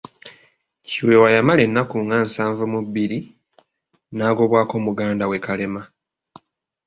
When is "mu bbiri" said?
2.73-3.19